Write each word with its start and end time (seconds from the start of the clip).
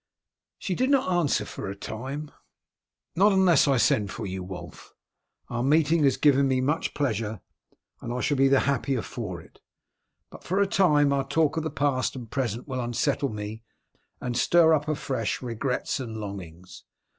She 0.57 0.73
did 0.73 0.89
not 0.89 1.11
answer 1.11 1.45
for 1.45 1.69
a 1.69 1.75
time. 1.75 2.31
"Not 3.15 3.31
unless 3.31 3.67
I 3.67 3.77
send 3.77 4.09
for 4.09 4.25
you, 4.25 4.41
Wulf. 4.41 4.95
Our 5.47 5.61
meeting 5.61 6.05
has 6.05 6.17
given 6.17 6.47
me 6.47 6.59
much 6.59 6.95
pleasure, 6.95 7.39
and 8.01 8.11
I 8.11 8.19
shall 8.21 8.37
be 8.37 8.47
the 8.47 8.61
happier 8.61 9.03
for 9.03 9.39
it, 9.41 9.61
but 10.31 10.43
for 10.43 10.59
a 10.59 10.65
time 10.65 11.13
our 11.13 11.27
talk 11.27 11.55
of 11.55 11.61
the 11.61 11.69
past 11.69 12.15
and 12.15 12.31
present 12.31 12.67
will 12.67 12.81
unsettle 12.81 13.29
me 13.29 13.61
and 14.19 14.35
stir 14.35 14.73
up 14.73 14.87
afresh 14.87 15.39
regrets 15.43 15.99
and 15.99 16.17
longings. 16.17 16.83